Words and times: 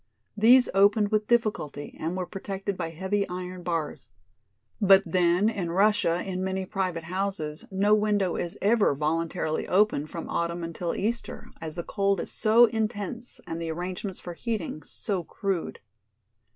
These 0.35 0.67
opened 0.73 1.09
with 1.09 1.27
difficulty 1.27 1.95
and 1.99 2.17
were 2.17 2.25
protected 2.25 2.75
by 2.75 2.89
heavy 2.89 3.29
iron 3.29 3.61
bars. 3.61 4.09
But 4.81 5.03
then 5.05 5.47
in 5.47 5.69
Russia 5.69 6.23
in 6.27 6.43
many 6.43 6.65
private 6.65 7.03
houses 7.03 7.65
no 7.69 7.93
window 7.93 8.35
is 8.35 8.57
ever 8.63 8.95
voluntarily 8.95 9.67
opened 9.67 10.09
from 10.09 10.27
autumn 10.27 10.63
until 10.63 10.95
Easter, 10.95 11.49
as 11.61 11.75
the 11.75 11.83
cold 11.83 12.19
is 12.19 12.31
so 12.31 12.65
intense 12.65 13.39
and 13.45 13.61
the 13.61 13.69
arrangements 13.69 14.19
for 14.19 14.33
heating 14.33 14.81
so 14.81 15.23
crude. 15.23 15.81